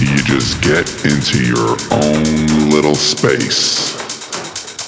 [0.00, 3.94] You just get into your own little space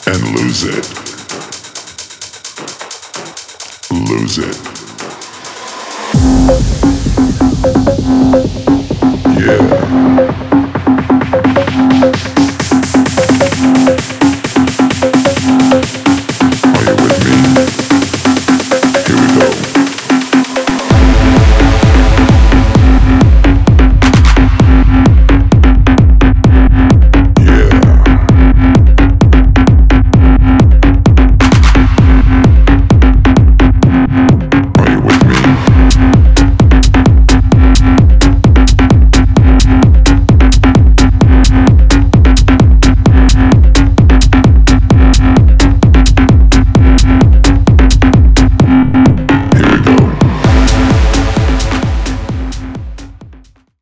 [0.06, 0.89] and lose it.
[3.91, 4.81] Lose it.